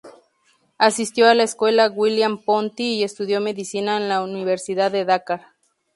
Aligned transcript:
Asistió 0.79 1.27
a 1.27 1.35
la 1.35 1.43
Escuela 1.43 1.87
William 1.91 2.39
Ponty 2.43 2.93
y 2.95 3.03
estudió 3.03 3.39
Medicina 3.39 3.97
en 3.97 4.09
la 4.09 4.23
Universidad 4.23 4.91
de 4.91 5.05
Dakar. 5.05 5.49